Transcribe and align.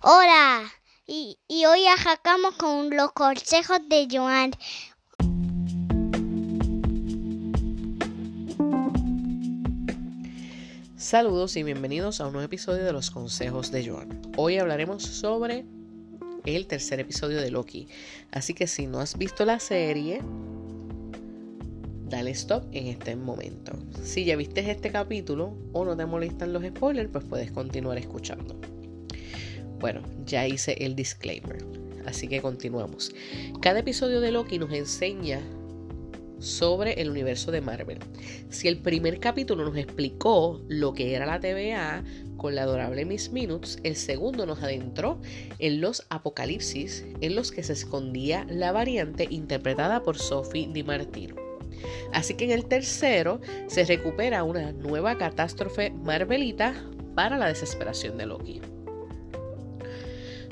Hola, 0.00 0.62
y, 1.08 1.40
y 1.48 1.66
hoy 1.66 1.84
arrancamos 1.86 2.54
con 2.54 2.88
los 2.96 3.10
consejos 3.10 3.80
de 3.88 4.06
Joan. 4.08 4.52
Saludos 10.96 11.56
y 11.56 11.64
bienvenidos 11.64 12.20
a 12.20 12.26
un 12.28 12.34
nuevo 12.34 12.46
episodio 12.46 12.84
de 12.84 12.92
los 12.92 13.10
consejos 13.10 13.72
de 13.72 13.88
Joan. 13.88 14.22
Hoy 14.36 14.58
hablaremos 14.58 15.02
sobre 15.02 15.64
el 16.46 16.68
tercer 16.68 17.00
episodio 17.00 17.40
de 17.40 17.50
Loki. 17.50 17.88
Así 18.30 18.54
que 18.54 18.68
si 18.68 18.86
no 18.86 19.00
has 19.00 19.18
visto 19.18 19.44
la 19.44 19.58
serie, 19.58 20.22
dale 22.08 22.30
stop 22.30 22.62
en 22.70 22.86
este 22.86 23.16
momento. 23.16 23.72
Si 24.04 24.24
ya 24.24 24.36
viste 24.36 24.70
este 24.70 24.92
capítulo 24.92 25.58
o 25.72 25.84
no 25.84 25.96
te 25.96 26.06
molestan 26.06 26.52
los 26.52 26.62
spoilers, 26.62 27.10
pues 27.10 27.24
puedes 27.24 27.50
continuar 27.50 27.98
escuchando. 27.98 28.77
Bueno, 29.78 30.02
ya 30.24 30.46
hice 30.46 30.72
el 30.80 30.96
disclaimer, 30.96 31.64
así 32.04 32.26
que 32.26 32.42
continuamos. 32.42 33.14
Cada 33.60 33.80
episodio 33.80 34.20
de 34.20 34.32
Loki 34.32 34.58
nos 34.58 34.72
enseña 34.72 35.40
sobre 36.40 37.00
el 37.00 37.10
universo 37.10 37.50
de 37.50 37.60
Marvel. 37.60 37.98
Si 38.48 38.68
el 38.68 38.78
primer 38.78 39.20
capítulo 39.20 39.64
nos 39.64 39.76
explicó 39.76 40.60
lo 40.68 40.94
que 40.94 41.14
era 41.14 41.26
la 41.26 41.40
TVA 41.40 42.04
con 42.36 42.54
la 42.54 42.62
adorable 42.62 43.04
Miss 43.04 43.32
Minutes, 43.32 43.78
el 43.82 43.96
segundo 43.96 44.46
nos 44.46 44.62
adentró 44.62 45.20
en 45.58 45.80
los 45.80 46.06
apocalipsis 46.10 47.04
en 47.20 47.34
los 47.34 47.50
que 47.50 47.62
se 47.62 47.72
escondía 47.72 48.46
la 48.48 48.72
variante 48.72 49.26
interpretada 49.30 50.02
por 50.02 50.18
Sophie 50.18 50.68
Di 50.72 50.82
Martino. 50.82 51.36
Así 52.12 52.34
que 52.34 52.44
en 52.44 52.52
el 52.52 52.66
tercero 52.66 53.40
se 53.66 53.84
recupera 53.84 54.42
una 54.44 54.72
nueva 54.72 55.18
catástrofe 55.18 55.90
marvelita 55.90 56.74
para 57.14 57.36
la 57.36 57.48
desesperación 57.48 58.16
de 58.16 58.26
Loki. 58.26 58.60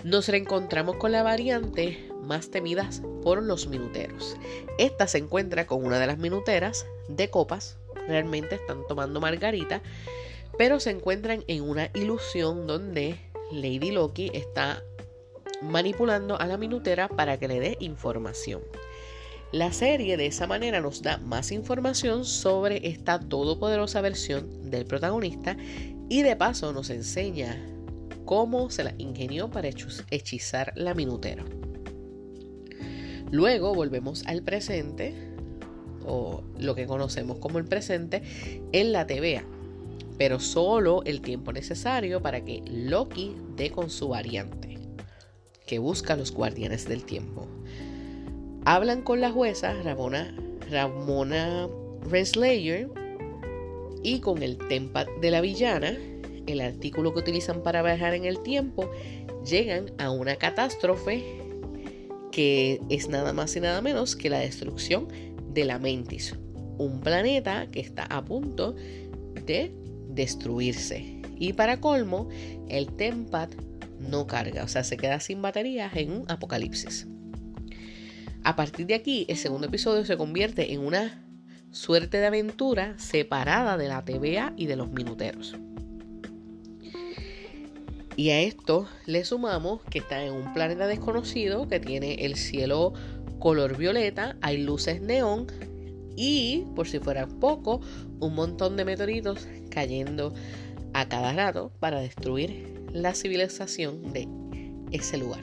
Nos 0.07 0.29
reencontramos 0.29 0.99
con 0.99 1.11
la 1.11 1.25
variante 1.25 2.09
más 2.23 2.53
temidas 2.53 3.03
por 3.25 3.43
los 3.43 3.67
minuteros. 3.67 4.37
Esta 4.79 5.09
se 5.09 5.19
encuentra 5.19 5.67
con 5.67 5.85
una 5.85 5.99
de 5.99 6.07
las 6.07 6.17
minuteras 6.17 6.87
de 7.09 7.29
copas, 7.29 7.77
realmente 8.07 8.55
están 8.55 8.87
tomando 8.87 9.21
margarita, 9.21 9.83
pero 10.57 10.79
se 10.79 10.91
encuentran 10.91 11.43
en 11.49 11.65
una 11.65 11.91
ilusión 11.93 12.69
donde 12.69 13.19
Lady 13.51 13.91
Loki 13.91 14.31
está 14.33 14.81
manipulando 15.61 16.39
a 16.39 16.47
la 16.47 16.57
minutera 16.57 17.09
para 17.09 17.37
que 17.41 17.49
le 17.49 17.59
dé 17.59 17.77
información. 17.81 18.63
La 19.51 19.73
serie 19.73 20.17
de 20.17 20.27
esa 20.27 20.47
manera 20.47 20.81
nos 20.81 21.03
da 21.03 21.19
más 21.19 21.51
información 21.51 22.25
sobre 22.25 22.87
esta 22.87 23.19
todopoderosa 23.19 24.03
versión 24.03 24.71
del 24.71 24.87
protagonista 24.87 25.57
y 26.09 26.23
de 26.23 26.37
paso 26.37 26.73
nos 26.73 26.91
enseña 26.91 27.61
cómo 28.27 28.69
se 28.69 28.85
la 28.85 28.95
ingenió 28.99 29.51
para 29.51 29.69
hechizar 29.69 30.73
la 30.77 30.93
minutera. 30.93 31.45
Luego 33.31 33.75
volvemos 33.75 34.27
al 34.27 34.43
presente, 34.43 35.15
o 36.05 36.43
lo 36.59 36.75
que 36.75 36.87
conocemos 36.87 37.39
como 37.39 37.59
el 37.59 37.65
presente, 37.65 38.23
en 38.73 38.93
la 38.93 39.07
TVA, 39.07 39.45
pero 40.19 40.39
solo 40.41 41.03
el 41.05 41.23
tiempo 41.23 41.53
necesario 41.53 42.21
para 42.21 42.45
que 42.45 42.63
Loki 42.67 43.35
dé 43.57 43.71
con 43.71 43.91
su 43.91 44.09
variante, 44.09 44.79
que 45.67 45.79
busca 45.79 46.13
a 46.13 46.17
los 46.17 46.33
guardianes 46.33 46.87
del 46.87 47.05
tiempo. 47.05 47.47
Hablan 48.65 49.03
con 49.03 49.21
la 49.21 49.31
jueza 49.31 49.73
Ramona, 49.83 50.35
Ramona 50.71 51.69
y 54.03 54.21
con 54.21 54.43
el 54.43 54.59
Tempat 54.69 55.09
de 55.21 55.31
la 55.31 55.41
villana, 55.41 55.97
el 56.47 56.61
artículo 56.61 57.13
que 57.13 57.21
utilizan 57.21 57.63
para 57.63 57.83
viajar 57.83 58.15
en 58.15 58.25
el 58.25 58.43
tiempo, 58.43 58.91
llegan 59.45 59.93
a 59.99 60.11
una 60.11 60.37
catástrofe 60.37 61.25
que 62.33 62.81
es 62.91 63.09
nada 63.09 63.33
más 63.33 63.57
y 63.57 63.61
nada 63.61 63.81
menos 63.81 64.17
que 64.17 64.31
la 64.31 64.41
destrucción 64.41 65.09
de 65.53 65.65
la 65.65 65.79
Mentis, 65.79 66.35
un 66.79 67.01
planeta 67.01 67.67
que 67.71 67.81
está 67.81 68.05
a 68.05 68.25
punto 68.25 68.75
de 69.47 69.73
destruirse. 70.11 71.23
Y 71.39 71.53
para 71.55 71.81
colmo, 71.81 72.29
el 72.69 72.95
Tempat 72.95 73.55
no 73.99 74.27
carga, 74.27 74.65
o 74.65 74.69
sea, 74.69 74.85
se 74.85 74.97
queda 74.97 75.21
sin 75.21 75.41
baterías 75.43 75.95
en 75.97 76.13
un 76.13 76.25
apocalipsis. 76.31 77.07
A 78.45 78.55
partir 78.55 78.87
de 78.87 78.95
aquí, 78.95 79.27
el 79.29 79.37
segundo 79.37 79.67
episodio 79.67 80.05
se 80.05 80.17
convierte 80.17 80.73
en 80.73 80.81
una 80.81 81.27
suerte 81.71 82.19
de 82.19 82.27
aventura 82.27 82.99
separada 82.99 83.77
de 83.77 83.89
la 83.89 84.05
TVA 84.05 84.53
y 84.57 84.67
de 84.67 84.77
los 84.77 84.91
minuteros. 84.91 85.57
Y 88.17 88.31
a 88.31 88.41
esto 88.41 88.89
le 89.05 89.25
sumamos 89.25 89.83
que 89.91 89.99
está 89.99 90.25
en 90.25 90.33
un 90.33 90.55
planeta 90.55 90.87
desconocido 90.87 91.69
que 91.69 91.81
tiene 91.81 92.15
el 92.25 92.37
cielo 92.37 92.95
color 93.39 93.77
violeta, 93.77 94.37
hay 94.41 94.57
luces 94.57 95.03
neón 95.03 95.47
y, 96.17 96.65
por 96.75 96.89
si 96.89 96.99
fuera 96.99 97.27
poco, 97.27 97.83
un 98.21 98.35
montón 98.35 98.77
de 98.79 98.87
meteoritos 98.87 99.47
cayendo 99.71 100.33
a 100.95 101.09
cada 101.09 101.35
rato 101.35 101.73
para 101.79 102.01
destruir 102.01 102.87
la 102.91 103.15
civilización 103.15 104.15
de 104.15 104.27
ese 104.93 105.19
lugar. 105.19 105.43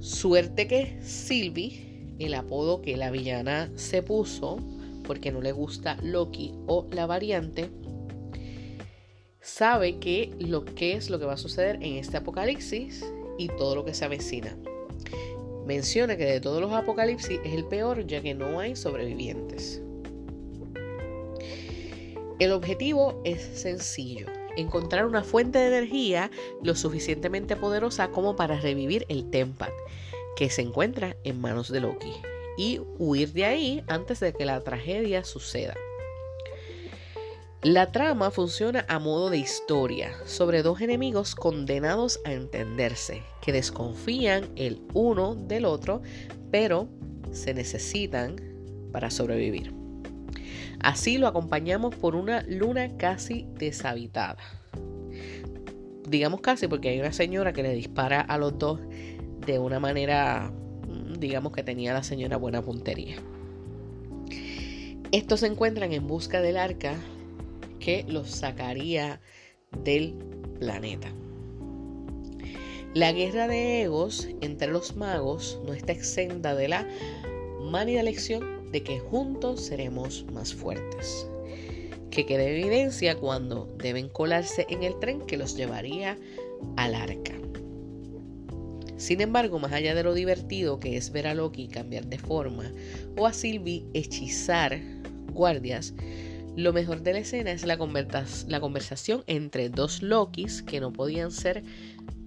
Suerte 0.00 0.66
que 0.66 0.98
Sylvie, 1.02 2.14
el 2.18 2.32
apodo 2.32 2.80
que 2.80 2.96
la 2.96 3.10
villana 3.10 3.70
se 3.76 4.02
puso 4.02 4.58
porque 5.04 5.30
no 5.30 5.42
le 5.42 5.52
gusta 5.52 5.98
Loki 6.02 6.54
o 6.66 6.88
la 6.90 7.06
variante, 7.06 7.70
sabe 9.42 9.98
que 9.98 10.30
lo 10.38 10.64
que 10.64 10.94
es 10.94 11.10
lo 11.10 11.18
que 11.18 11.26
va 11.26 11.34
a 11.34 11.36
suceder 11.36 11.76
en 11.76 11.96
este 11.96 12.16
apocalipsis 12.16 13.04
y 13.38 13.48
todo 13.48 13.74
lo 13.74 13.84
que 13.84 13.92
se 13.92 14.04
avecina. 14.04 14.56
Menciona 15.66 16.16
que 16.16 16.24
de 16.24 16.40
todos 16.40 16.60
los 16.60 16.72
apocalipsis 16.72 17.40
es 17.44 17.52
el 17.52 17.64
peor 17.66 18.06
ya 18.06 18.22
que 18.22 18.34
no 18.34 18.60
hay 18.60 18.76
sobrevivientes. 18.76 19.82
El 22.38 22.52
objetivo 22.52 23.20
es 23.24 23.40
sencillo, 23.40 24.26
encontrar 24.56 25.06
una 25.06 25.22
fuente 25.22 25.58
de 25.58 25.68
energía 25.68 26.30
lo 26.62 26.74
suficientemente 26.74 27.56
poderosa 27.56 28.10
como 28.10 28.34
para 28.34 28.60
revivir 28.60 29.06
el 29.08 29.30
Tempat, 29.30 29.72
que 30.36 30.50
se 30.50 30.62
encuentra 30.62 31.16
en 31.24 31.40
manos 31.40 31.70
de 31.70 31.80
Loki, 31.80 32.12
y 32.56 32.80
huir 32.98 33.32
de 33.32 33.44
ahí 33.44 33.84
antes 33.86 34.18
de 34.18 34.32
que 34.32 34.44
la 34.44 34.60
tragedia 34.60 35.24
suceda. 35.24 35.74
La 37.62 37.92
trama 37.92 38.32
funciona 38.32 38.84
a 38.88 38.98
modo 38.98 39.30
de 39.30 39.38
historia 39.38 40.10
sobre 40.24 40.64
dos 40.64 40.80
enemigos 40.80 41.36
condenados 41.36 42.18
a 42.24 42.32
entenderse, 42.32 43.22
que 43.40 43.52
desconfían 43.52 44.48
el 44.56 44.82
uno 44.94 45.36
del 45.36 45.66
otro, 45.66 46.02
pero 46.50 46.88
se 47.30 47.54
necesitan 47.54 48.34
para 48.90 49.10
sobrevivir. 49.10 49.72
Así 50.80 51.18
lo 51.18 51.28
acompañamos 51.28 51.94
por 51.94 52.16
una 52.16 52.42
luna 52.48 52.96
casi 52.96 53.46
deshabitada. 53.54 54.42
Digamos 56.08 56.40
casi 56.40 56.66
porque 56.66 56.88
hay 56.88 56.98
una 56.98 57.12
señora 57.12 57.52
que 57.52 57.62
le 57.62 57.74
dispara 57.74 58.22
a 58.22 58.38
los 58.38 58.58
dos 58.58 58.80
de 59.46 59.60
una 59.60 59.78
manera, 59.78 60.50
mm, 60.88 61.12
digamos 61.20 61.52
que 61.52 61.62
tenía 61.62 61.92
la 61.92 62.02
señora 62.02 62.38
buena 62.38 62.60
puntería. 62.60 63.14
Estos 65.12 65.38
se 65.40 65.46
encuentran 65.46 65.92
en 65.92 66.08
busca 66.08 66.40
del 66.40 66.56
arca 66.56 66.96
que 67.82 68.04
los 68.08 68.30
sacaría 68.30 69.20
del 69.84 70.14
planeta. 70.58 71.12
La 72.94 73.12
guerra 73.12 73.48
de 73.48 73.82
egos 73.82 74.28
entre 74.40 74.68
los 74.68 74.96
magos 74.96 75.60
no 75.66 75.74
está 75.74 75.92
exenta 75.92 76.54
de 76.54 76.68
la 76.68 76.88
manida 77.60 78.02
lección 78.02 78.70
de 78.70 78.82
que 78.82 79.00
juntos 79.00 79.62
seremos 79.62 80.24
más 80.32 80.54
fuertes. 80.54 81.26
Que 82.10 82.26
quede 82.26 82.58
evidencia 82.58 83.16
cuando 83.16 83.74
deben 83.78 84.08
colarse 84.08 84.66
en 84.68 84.82
el 84.82 84.98
tren 84.98 85.22
que 85.22 85.38
los 85.38 85.56
llevaría 85.56 86.18
al 86.76 86.94
arca. 86.94 87.32
Sin 88.98 89.20
embargo, 89.20 89.58
más 89.58 89.72
allá 89.72 89.94
de 89.94 90.04
lo 90.04 90.14
divertido 90.14 90.78
que 90.78 90.96
es 90.96 91.10
ver 91.10 91.26
a 91.26 91.34
Loki 91.34 91.66
cambiar 91.66 92.06
de 92.06 92.18
forma 92.18 92.70
o 93.16 93.26
a 93.26 93.32
Sylvie 93.32 93.84
hechizar 93.94 94.78
guardias, 95.32 95.94
lo 96.56 96.72
mejor 96.72 97.02
de 97.02 97.14
la 97.14 97.20
escena 97.20 97.50
es 97.52 97.64
la, 97.64 97.78
conversación 97.78 99.24
entre 99.26 99.68
dos 99.70 100.02
Lokis 100.02 100.62
que 100.62 100.80
no 100.80 100.92
podían 100.92 101.30
ser 101.30 101.62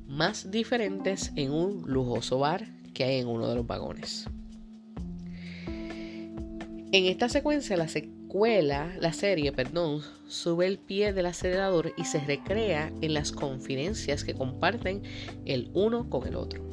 más 0.08 0.50
diferentes 0.52 1.32
en 1.36 1.52
un 1.52 1.84
lujoso 1.86 2.40
bar 2.40 2.68
que 2.94 3.04
hay 3.04 3.20
en 3.20 3.28
uno 3.28 3.48
de 3.48 3.56
los 3.56 3.68
vagones. 3.68 4.28
En 6.92 7.06
esta 7.06 7.30
secuencia, 7.30 7.76
la 7.78 7.88
secuela, 7.88 8.96
la 9.00 9.12
serie, 9.12 9.52
perdón, 9.52 10.02
sube 10.28 10.66
el 10.66 10.80
pie 10.80 11.14
del 11.14 11.26
acelerador 11.26 11.94
y 11.98 12.06
se 12.06 12.20
recrea 12.20 12.92
en 13.02 13.14
las 13.14 13.32
confidencias 13.32 14.24
que 14.24 14.34
comparten 14.34 15.04
el 15.46 15.70
uno 15.74 16.10
con 16.10 16.26
el 16.28 16.36
otro, 16.36 16.64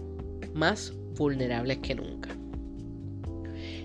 más 0.54 0.94
vulnerables 1.16 1.78
que 1.78 1.96
nunca. 1.96 2.41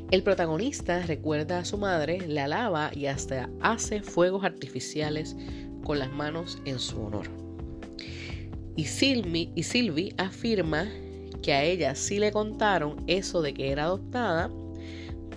El 0.09 0.23
protagonista 0.23 1.01
recuerda 1.01 1.59
a 1.59 1.65
su 1.65 1.77
madre, 1.77 2.25
la 2.27 2.47
lava 2.47 2.91
y 2.93 3.07
hasta 3.07 3.49
hace 3.59 4.01
fuegos 4.01 4.45
artificiales 4.45 5.35
con 5.83 5.99
las 5.99 6.11
manos 6.11 6.61
en 6.63 6.79
su 6.79 7.01
honor. 7.01 7.27
Y 8.77 8.85
Sylvie, 8.85 9.51
y 9.53 10.13
afirma 10.17 10.87
que 11.41 11.51
a 11.51 11.63
ella 11.63 11.93
sí 11.95 12.19
le 12.19 12.31
contaron 12.31 13.03
eso 13.07 13.41
de 13.41 13.53
que 13.53 13.69
era 13.69 13.83
adoptada, 13.83 14.49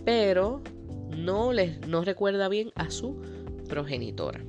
pero 0.05 0.63
no, 1.17 1.51
no 1.89 2.05
recuerda 2.05 2.49
bien 2.49 2.71
a 2.77 2.91
su 2.91 3.21
progenitora. 3.69 4.41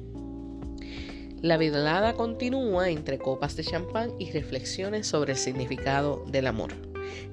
La 1.41 1.57
velada 1.57 2.13
continúa 2.13 2.91
entre 2.91 3.17
copas 3.17 3.55
de 3.55 3.63
champán 3.63 4.11
y 4.19 4.29
reflexiones 4.29 5.07
sobre 5.07 5.31
el 5.31 5.39
significado 5.39 6.23
del 6.27 6.45
amor. 6.45 6.73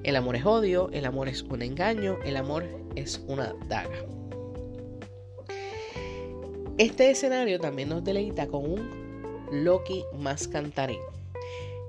El 0.03 0.15
amor 0.15 0.35
es 0.35 0.45
odio, 0.45 0.89
el 0.91 1.05
amor 1.05 1.29
es 1.29 1.43
un 1.43 1.61
engaño, 1.61 2.17
el 2.25 2.37
amor 2.37 2.78
es 2.95 3.21
una 3.27 3.53
daga. 3.67 4.05
Este 6.77 7.09
escenario 7.09 7.59
también 7.59 7.89
nos 7.89 8.03
deleita 8.03 8.47
con 8.47 8.65
un 8.65 9.09
Loki 9.51 10.05
más 10.17 10.47
cantarín. 10.47 11.01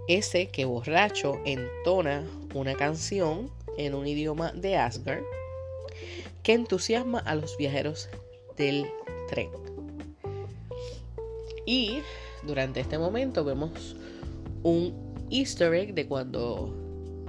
Ese 0.09 0.49
que 0.49 0.65
borracho 0.65 1.39
entona 1.45 2.25
una 2.55 2.75
canción 2.75 3.51
en 3.77 3.95
un 3.95 4.07
idioma 4.07 4.51
de 4.53 4.77
Asgard 4.77 5.23
que 6.43 6.55
entusiasma 6.55 7.21
a 7.21 7.35
los 7.35 7.57
viajeros 7.57 8.09
del 8.57 8.87
tren. 9.29 9.51
Y 11.67 12.01
durante 12.43 12.81
este 12.81 12.99
momento 12.99 13.45
vemos 13.45 13.95
un 14.63 15.29
easter 15.31 15.73
egg 15.75 15.95
de 15.95 16.07
cuando 16.07 16.75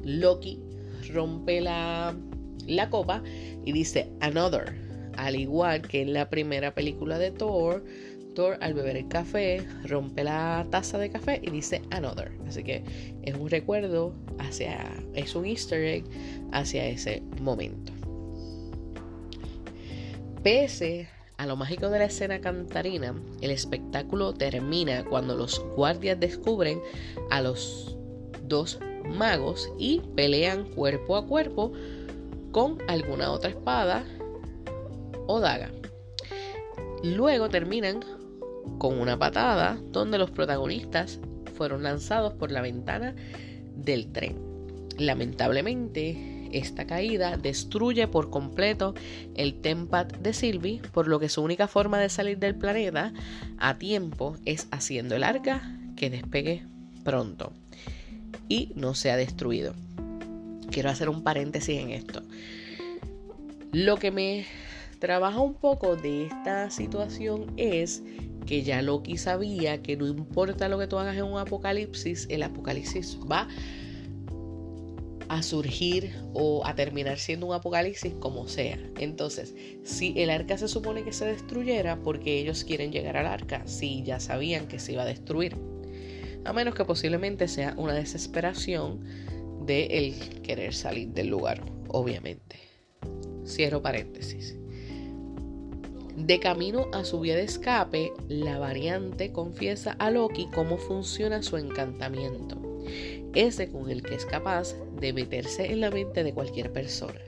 Loki 0.04 0.60
rompe 1.14 1.62
la, 1.62 2.16
la 2.68 2.90
copa 2.90 3.24
y 3.66 3.72
dice 3.72 4.10
another, 4.20 4.74
al 5.18 5.36
igual 5.36 5.82
que 5.82 6.02
en 6.02 6.14
la 6.14 6.30
primera 6.30 6.74
película 6.74 7.18
de 7.18 7.32
Thor, 7.32 7.84
Thor 8.36 8.58
al 8.62 8.74
beber 8.74 8.96
el 8.96 9.08
café 9.08 9.66
rompe 9.84 10.24
la 10.24 10.66
taza 10.70 10.98
de 10.98 11.10
café 11.10 11.42
y 11.44 11.50
dice 11.50 11.82
another. 11.92 12.32
Así 12.48 12.64
que 12.64 12.84
es 13.24 13.36
un 13.36 13.50
recuerdo 13.50 14.14
hacia, 14.40 14.86
es 15.14 15.36
un 15.36 15.46
easter 15.46 15.84
egg 15.84 16.06
hacia 16.52 16.88
ese 16.88 17.22
momento. 17.42 17.92
Pese 20.44 21.08
a 21.38 21.46
lo 21.46 21.56
mágico 21.56 21.90
de 21.90 22.00
la 22.00 22.06
escena 22.06 22.40
cantarina, 22.40 23.16
el 23.42 23.52
espectáculo 23.52 24.34
termina 24.34 25.04
cuando 25.04 25.36
los 25.36 25.60
guardias 25.76 26.20
descubren 26.20 26.80
a 27.30 27.42
los 27.42 27.98
dos 28.48 28.80
magos 29.08 29.72
y 29.78 30.02
pelean 30.16 30.66
cuerpo 30.66 31.16
a 31.16 31.26
cuerpo 31.26 31.74
con 32.52 32.78
alguna 32.88 33.32
otra 33.32 33.50
espada 33.50 34.06
o 35.28 35.40
daga. 35.40 35.72
Luego 37.04 37.50
terminan 37.50 38.02
con 38.78 39.00
una 39.00 39.18
patada 39.18 39.80
donde 39.92 40.18
los 40.18 40.32
protagonistas 40.32 41.20
fueron 41.56 41.84
lanzados 41.84 42.34
por 42.34 42.52
la 42.52 42.62
ventana 42.62 43.16
del 43.76 44.12
tren. 44.12 44.36
Lamentablemente, 44.98 46.50
esta 46.52 46.86
caída 46.86 47.38
destruye 47.38 48.08
por 48.08 48.30
completo 48.30 48.94
el 49.36 49.62
Tempad 49.62 50.08
de 50.08 50.34
Sylvie, 50.34 50.82
por 50.92 51.08
lo 51.08 51.20
que 51.20 51.30
su 51.30 51.42
única 51.42 51.68
forma 51.68 52.00
de 52.00 52.10
salir 52.10 52.38
del 52.40 52.56
planeta 52.56 53.14
a 53.58 53.78
tiempo 53.78 54.36
es 54.46 54.68
haciendo 54.72 55.16
el 55.16 55.24
arca 55.24 55.78
que 55.96 56.10
despegue 56.10 56.66
pronto 57.04 57.54
y 58.48 58.74
no 58.76 58.96
sea 58.96 59.16
destruido. 59.16 59.74
Quiero 60.72 60.90
hacer 60.90 61.10
un 61.10 61.24
paréntesis 61.24 61.78
en 61.78 61.92
esto. 61.92 62.24
Lo 63.72 63.98
que 63.98 64.12
me 64.12 64.46
trabaja 65.00 65.40
un 65.40 65.54
poco 65.54 65.96
de 65.96 66.26
esta 66.26 66.70
situación 66.70 67.54
es 67.58 68.04
que 68.46 68.64
ya 68.64 68.82
Loki 68.82 69.18
sabía 69.18 69.82
que 69.82 69.98
no 69.98 70.08
importa 70.08 70.70
lo 70.70 70.80
que 70.80 70.88
tú 70.88 70.98
hagas 70.98 71.16
en 71.16 71.24
un 71.24 71.40
apocalipsis, 71.40 72.28
el 72.30 72.44
apocalipsis 72.44 73.18
va 73.30 73.48
a 75.30 75.42
surgir 75.44 76.14
o 76.34 76.66
a 76.66 76.76
terminar 76.76 77.18
siendo 77.18 77.46
un 77.46 77.54
apocalipsis 77.54 78.14
como 78.20 78.50
sea. 78.50 78.78
Entonces, 79.00 79.56
si 79.84 80.14
el 80.18 80.30
arca 80.30 80.58
se 80.58 80.68
supone 80.68 81.04
que 81.04 81.14
se 81.14 81.26
destruyera 81.26 81.98
porque 82.02 82.40
ellos 82.40 82.66
quieren 82.66 82.92
llegar 82.92 83.16
al 83.16 83.28
arca, 83.28 83.66
si 83.66 84.04
ya 84.04 84.20
sabían 84.20 84.68
que 84.68 84.78
se 84.78 84.92
iba 84.92 85.04
a 85.04 85.06
destruir. 85.06 85.56
A 86.44 86.52
menos 86.52 86.76
que 86.76 86.84
posiblemente 86.84 87.48
sea 87.48 87.74
una 87.78 87.94
desesperación 87.94 89.00
de 89.66 89.86
el 89.86 90.42
querer 90.42 90.74
salir 90.74 91.10
del 91.10 91.28
lugar, 91.28 91.62
obviamente. 91.88 92.58
Cierro 93.46 93.82
paréntesis. 93.82 94.58
De 96.16 96.40
camino 96.40 96.88
a 96.94 97.04
su 97.04 97.20
vía 97.20 97.36
de 97.36 97.44
escape, 97.44 98.14
la 98.28 98.60
variante 98.60 99.32
confiesa 99.32 99.96
a 99.98 100.12
Loki 100.12 100.48
cómo 100.54 100.78
funciona 100.78 101.42
su 101.42 101.58
encantamiento, 101.58 102.58
ese 103.34 103.72
con 103.72 103.90
el 103.90 104.04
que 104.04 104.16
es 104.16 104.26
capaz 104.26 104.76
de 105.00 105.14
meterse 105.14 105.72
en 105.72 105.82
la 105.82 105.90
mente 105.90 106.24
de 106.24 106.34
cualquier 106.34 106.72
persona. 106.72 107.20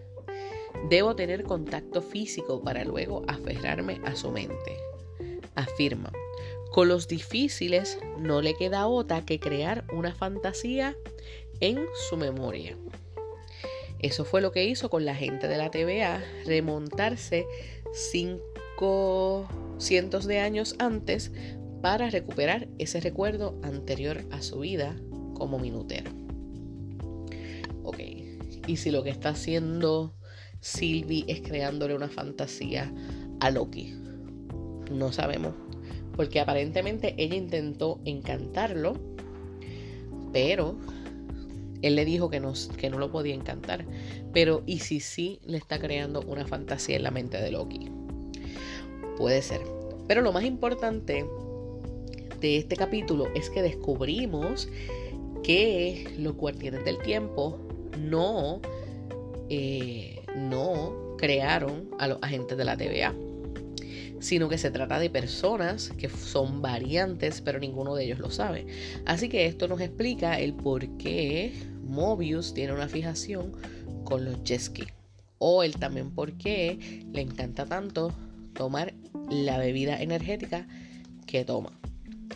Debo 0.90 1.16
tener 1.16 1.44
contacto 1.44 2.02
físico 2.02 2.62
para 2.62 2.84
luego 2.84 3.24
aferrarme 3.28 4.00
a 4.06 4.16
su 4.16 4.32
mente. 4.32 4.78
Afirma, 5.56 6.12
con 6.72 6.88
los 6.88 7.08
difíciles 7.08 7.98
no 8.18 8.42
le 8.42 8.56
queda 8.56 8.88
otra 8.88 9.26
que 9.26 9.40
crear 9.40 9.86
una 9.94 10.14
fantasía 10.14 10.96
en 11.64 11.86
su 12.10 12.18
memoria. 12.18 12.76
Eso 14.00 14.26
fue 14.26 14.42
lo 14.42 14.52
que 14.52 14.66
hizo 14.66 14.90
con 14.90 15.06
la 15.06 15.16
gente 15.16 15.48
de 15.48 15.58
la 15.58 15.72
TVA, 15.72 16.22
remontarse 16.46 17.46
sin 17.94 18.40
cientos 19.78 20.26
de 20.26 20.40
años 20.40 20.76
antes 20.80 21.32
para 21.82 22.10
recuperar 22.10 22.68
ese 22.80 23.00
recuerdo 23.00 23.58
anterior 23.64 24.26
a 24.32 24.42
su 24.42 24.60
vida 24.60 24.94
como 25.36 25.58
minutero. 25.58 26.12
Ok, 27.84 28.00
y 28.68 28.76
si 28.76 28.92
lo 28.92 29.04
que 29.04 29.10
está 29.10 29.30
haciendo 29.30 30.14
Sylvie 30.60 31.24
es 31.30 31.42
creándole 31.42 31.96
una 31.96 32.10
fantasía 32.10 32.94
a 33.40 33.52
Loki, 33.52 33.94
no 34.92 35.14
sabemos, 35.14 35.54
porque 36.18 36.42
aparentemente 36.42 37.16
ella 37.18 37.36
intentó 37.36 38.02
encantarlo, 38.04 39.00
pero 40.34 40.78
él 41.84 41.96
le 41.96 42.06
dijo 42.06 42.30
que 42.30 42.40
no, 42.40 42.54
que 42.78 42.90
no 42.90 42.98
lo 42.98 43.12
podía 43.12 43.36
encantar. 43.36 43.86
Pero 44.34 44.64
¿y 44.66 44.80
si 44.80 45.00
sí 45.00 45.40
le 45.46 45.58
está 45.58 45.80
creando 45.80 46.22
una 46.22 46.48
fantasía 46.48 46.96
en 46.96 47.04
la 47.04 47.12
mente 47.12 47.38
de 47.38 47.52
Loki? 47.52 47.92
Puede 49.18 49.42
ser. 49.42 49.62
Pero 50.08 50.22
lo 50.22 50.32
más 50.32 50.44
importante 50.46 51.26
de 52.40 52.58
este 52.58 52.76
capítulo 52.76 53.28
es 53.36 53.50
que 53.50 53.62
descubrimos 53.62 54.68
que 55.44 56.14
los 56.18 56.36
guardianes 56.36 56.84
del 56.86 56.98
tiempo 57.00 57.60
no, 58.00 58.62
eh, 59.50 60.22
no 60.36 61.16
crearon 61.18 61.90
a 62.00 62.08
los 62.08 62.18
agentes 62.22 62.58
de 62.58 62.66
la 62.66 62.78
TVA, 62.78 63.14
sino 64.20 64.48
que 64.48 64.58
se 64.58 64.72
trata 64.72 65.00
de 65.00 65.10
personas 65.10 65.90
que 65.98 66.10
son 66.10 66.62
variantes, 66.62 67.42
pero 67.42 67.60
ninguno 67.60 67.94
de 67.96 68.06
ellos 68.06 68.20
lo 68.20 68.32
sabe. 68.32 68.66
Así 69.06 69.28
que 69.28 69.46
esto 69.46 69.68
nos 69.68 69.82
explica 69.82 70.40
el 70.40 70.54
por 70.54 70.88
qué 70.98 71.54
Mobius 71.84 72.54
tiene 72.54 72.74
una 72.74 72.88
fijación 72.88 73.54
con 74.04 74.26
los 74.26 74.38
Jesky. 74.44 74.86
O 75.38 75.64
el 75.64 75.76
también 75.76 76.12
por 76.12 76.38
qué 76.38 77.04
le 77.12 77.22
encanta 77.22 77.66
tanto 77.66 78.14
tomar 78.54 78.94
la 79.30 79.58
bebida 79.58 80.02
energética 80.02 80.68
que 81.26 81.44
toma. 81.44 81.72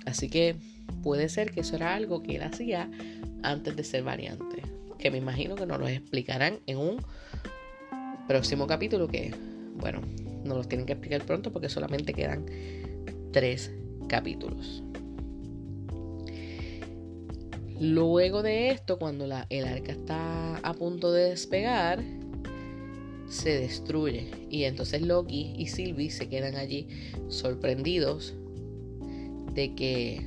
Así 0.05 0.29
que 0.29 0.55
puede 1.03 1.29
ser 1.29 1.51
que 1.51 1.61
eso 1.61 1.75
era 1.75 1.95
algo 1.95 2.21
que 2.21 2.35
él 2.35 2.43
hacía 2.43 2.89
antes 3.43 3.75
de 3.75 3.83
ser 3.83 4.03
variante. 4.03 4.61
Que 4.97 5.11
me 5.11 5.17
imagino 5.17 5.55
que 5.55 5.65
nos 5.65 5.79
lo 5.79 5.87
explicarán 5.87 6.59
en 6.65 6.77
un 6.77 6.97
próximo 8.27 8.67
capítulo 8.67 9.07
que, 9.07 9.33
bueno, 9.75 10.01
nos 10.43 10.57
los 10.57 10.67
tienen 10.67 10.85
que 10.85 10.93
explicar 10.93 11.25
pronto 11.25 11.51
porque 11.51 11.69
solamente 11.69 12.13
quedan 12.13 12.45
tres 13.31 13.71
capítulos. 14.07 14.83
Luego 17.79 18.41
de 18.41 18.71
esto, 18.71 18.97
cuando 18.97 19.27
la, 19.27 19.45
el 19.49 19.65
arca 19.65 19.91
está 19.91 20.57
a 20.57 20.73
punto 20.73 21.11
de 21.11 21.29
despegar, 21.29 22.03
se 23.29 23.59
destruye. 23.59 24.31
Y 24.49 24.63
entonces 24.63 25.01
Loki 25.01 25.53
y 25.57 25.67
Sylvie 25.67 26.09
se 26.09 26.27
quedan 26.27 26.55
allí 26.55 26.87
sorprendidos 27.29 28.33
de 29.53 29.75
que 29.75 30.25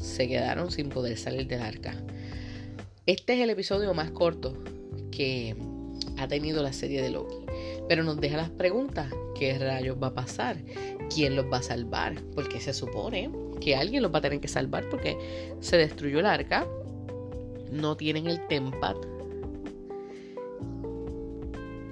se 0.00 0.28
quedaron 0.28 0.70
sin 0.70 0.88
poder 0.88 1.16
salir 1.18 1.46
del 1.48 1.62
arca. 1.62 1.94
Este 3.06 3.34
es 3.34 3.40
el 3.40 3.50
episodio 3.50 3.92
más 3.94 4.10
corto 4.10 4.56
que 5.10 5.56
ha 6.18 6.28
tenido 6.28 6.62
la 6.62 6.72
serie 6.72 7.02
de 7.02 7.10
Loki. 7.10 7.36
Pero 7.88 8.04
nos 8.04 8.20
deja 8.20 8.36
las 8.36 8.50
preguntas. 8.50 9.12
¿Qué 9.38 9.58
rayos 9.58 9.96
va 10.02 10.08
a 10.08 10.14
pasar? 10.14 10.56
¿Quién 11.14 11.36
los 11.36 11.46
va 11.46 11.58
a 11.58 11.62
salvar? 11.62 12.20
Porque 12.34 12.60
se 12.60 12.72
supone 12.72 13.30
que 13.60 13.76
alguien 13.76 14.02
los 14.02 14.12
va 14.12 14.18
a 14.18 14.22
tener 14.22 14.40
que 14.40 14.48
salvar 14.48 14.88
porque 14.88 15.16
se 15.60 15.76
destruyó 15.76 16.20
el 16.20 16.26
arca. 16.26 16.66
No 17.70 17.96
tienen 17.96 18.26
el 18.26 18.46
Tempat 18.46 18.96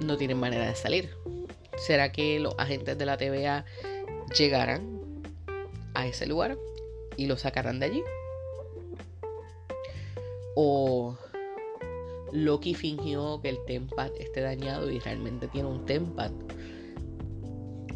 no 0.00 0.18
tienen 0.18 0.38
manera 0.38 0.66
de 0.66 0.74
salir. 0.74 1.08
¿Será 1.78 2.12
que 2.12 2.38
los 2.38 2.54
agentes 2.58 2.98
de 2.98 3.06
la 3.06 3.16
TVA 3.16 3.64
llegarán 4.36 5.22
a 5.94 6.06
ese 6.06 6.26
lugar 6.26 6.58
y 7.16 7.26
lo 7.26 7.36
sacarán 7.36 7.80
de 7.80 7.86
allí? 7.86 8.02
o 10.54 11.16
Loki 12.32 12.74
fingió 12.74 13.40
que 13.40 13.48
el 13.48 13.64
Tempad 13.64 14.10
esté 14.18 14.40
dañado 14.40 14.90
y 14.90 14.98
realmente 14.98 15.48
tiene 15.48 15.68
un 15.68 15.84
Tempad. 15.84 16.32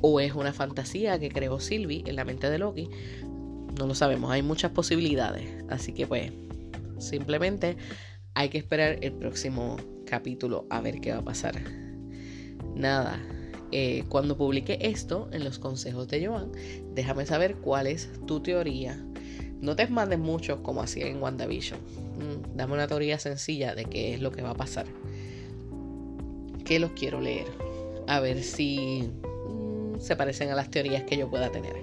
O 0.00 0.20
es 0.20 0.34
una 0.34 0.52
fantasía 0.52 1.18
que 1.18 1.28
creó 1.28 1.58
Sylvie 1.58 2.04
en 2.06 2.16
la 2.16 2.24
mente 2.24 2.50
de 2.50 2.58
Loki. 2.58 2.88
No 3.78 3.86
lo 3.86 3.94
sabemos, 3.94 4.30
hay 4.30 4.42
muchas 4.42 4.72
posibilidades. 4.72 5.64
Así 5.68 5.92
que 5.92 6.06
pues, 6.06 6.32
simplemente 6.98 7.76
hay 8.34 8.48
que 8.48 8.58
esperar 8.58 8.98
el 9.02 9.12
próximo 9.12 9.76
capítulo 10.04 10.66
a 10.70 10.80
ver 10.80 11.00
qué 11.00 11.12
va 11.12 11.18
a 11.18 11.24
pasar. 11.24 11.54
Nada, 12.74 13.18
eh, 13.72 14.04
cuando 14.08 14.36
publique 14.36 14.78
esto 14.82 15.28
en 15.32 15.44
los 15.44 15.58
consejos 15.58 16.08
de 16.08 16.26
Joan, 16.26 16.52
déjame 16.94 17.24
saber 17.26 17.56
cuál 17.56 17.86
es 17.86 18.10
tu 18.26 18.40
teoría 18.40 19.02
no 19.60 19.74
te 19.74 19.86
mandes 19.88 20.18
mucho 20.18 20.62
como 20.62 20.82
hacía 20.82 21.06
en 21.06 21.20
WandaVision. 21.20 21.80
Mm, 21.80 22.56
dame 22.56 22.74
una 22.74 22.86
teoría 22.86 23.18
sencilla 23.18 23.74
de 23.74 23.84
qué 23.84 24.14
es 24.14 24.20
lo 24.20 24.30
que 24.30 24.42
va 24.42 24.50
a 24.50 24.54
pasar. 24.54 24.86
Que 26.64 26.78
los 26.78 26.92
quiero 26.92 27.20
leer. 27.20 27.46
A 28.06 28.20
ver 28.20 28.42
si 28.42 29.10
mm, 29.48 30.00
se 30.00 30.16
parecen 30.16 30.50
a 30.50 30.54
las 30.54 30.70
teorías 30.70 31.02
que 31.04 31.16
yo 31.16 31.28
pueda 31.28 31.50
tener. 31.50 31.74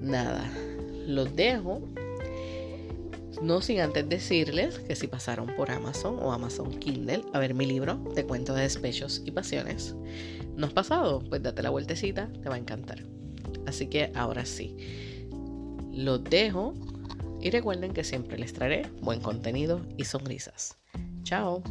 Nada, 0.00 0.50
los 1.08 1.34
dejo. 1.34 1.80
No 3.42 3.60
sin 3.60 3.80
antes 3.80 4.08
decirles 4.08 4.78
que 4.80 4.94
si 4.94 5.06
pasaron 5.06 5.46
por 5.56 5.70
Amazon 5.70 6.18
o 6.20 6.32
Amazon 6.32 6.70
Kindle 6.78 7.22
a 7.32 7.38
ver 7.38 7.54
mi 7.54 7.66
libro 7.66 7.96
de 8.14 8.24
cuentos 8.24 8.56
de 8.56 8.62
despechos 8.62 9.22
y 9.24 9.30
pasiones, 9.30 9.94
¿no 10.56 10.66
has 10.66 10.72
pasado? 10.72 11.20
Pues 11.28 11.42
date 11.42 11.62
la 11.62 11.70
vueltecita, 11.70 12.28
te 12.42 12.48
va 12.48 12.56
a 12.56 12.58
encantar. 12.58 13.04
Así 13.66 13.86
que 13.86 14.12
ahora 14.14 14.44
sí. 14.44 14.76
Los 15.92 16.22
dejo 16.24 16.74
y 17.40 17.50
recuerden 17.50 17.92
que 17.92 18.04
siempre 18.04 18.38
les 18.38 18.52
traeré 18.52 18.90
buen 19.00 19.20
contenido 19.20 19.80
y 19.96 20.04
sonrisas. 20.04 20.76
Chao. 21.22 21.62